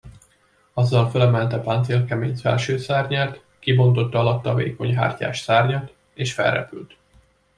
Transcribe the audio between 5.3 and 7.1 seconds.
szárnyat, és felrepült.